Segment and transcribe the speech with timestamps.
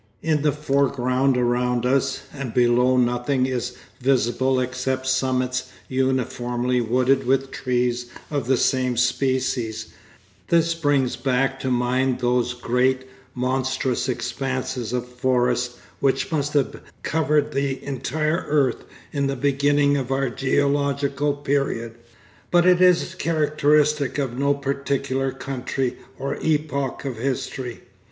[0.23, 7.51] In the foreground around us and below nothing is visible except summits uniformly wooded with
[7.51, 9.89] trees of the same species;
[10.47, 17.51] this brings back to mind those great, monstrous expanses of forest which must have covered
[17.53, 21.93] the entire earth in the beginning of our geological period,
[22.49, 27.81] but it is characteristic of no particular country or epoch of history.